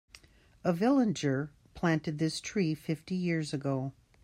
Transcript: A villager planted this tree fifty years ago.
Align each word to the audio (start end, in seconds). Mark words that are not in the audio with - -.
A 0.63 0.73
villager 0.73 1.51
planted 1.75 2.17
this 2.17 2.41
tree 2.41 2.73
fifty 2.73 3.13
years 3.13 3.53
ago. 3.53 3.93